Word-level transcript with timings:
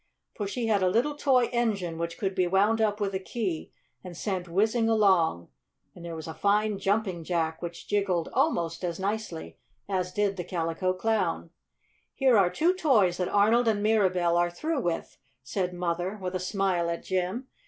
For 0.33 0.47
she 0.47 0.65
had 0.65 0.81
a 0.81 0.89
little 0.89 1.15
toy 1.15 1.45
engine, 1.51 1.99
which 1.99 2.17
could 2.17 2.33
be 2.33 2.47
wound 2.47 2.81
up 2.81 2.99
with 2.99 3.13
a 3.13 3.19
key 3.19 3.71
and 4.03 4.17
sent 4.17 4.49
whizzing 4.49 4.89
along. 4.89 5.49
And 5.93 6.03
there 6.03 6.15
was 6.15 6.27
a 6.27 6.33
fine 6.33 6.79
Jumping 6.79 7.23
Jack, 7.23 7.61
which 7.61 7.87
jiggled 7.87 8.27
almost 8.33 8.83
as 8.83 8.99
nicely 8.99 9.59
as 9.87 10.11
did 10.11 10.37
the 10.37 10.43
Calico 10.43 10.91
Clown. 10.93 11.51
"Here 12.15 12.35
are 12.35 12.49
two 12.49 12.73
toys 12.73 13.17
that 13.17 13.29
Arnold 13.29 13.67
and 13.67 13.83
Mirabell 13.83 14.37
are 14.37 14.49
through 14.49 14.81
with," 14.81 15.17
said 15.43 15.71
Mother, 15.71 16.17
with 16.19 16.33
a 16.33 16.39
smile 16.39 16.89
at 16.89 17.03
Jim. 17.03 17.45